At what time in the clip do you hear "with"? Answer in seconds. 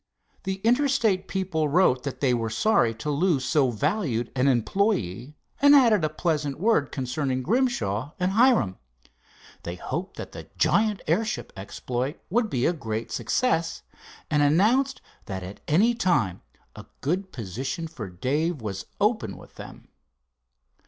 19.37-19.53